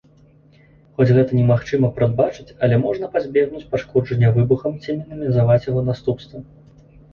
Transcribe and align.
Хоць 1.01 1.13
гэта 1.17 1.31
немагчыма 1.39 1.89
прадбачыць, 1.99 2.47
але 2.65 2.79
можна 2.85 3.11
пазбегнуць 3.19 3.63
пашкоджання 3.75 4.33
выбухам 4.41 4.83
ці 4.83 4.99
мінімізаваць 4.99 5.63
яго 5.71 5.87
наступствы. 5.95 6.47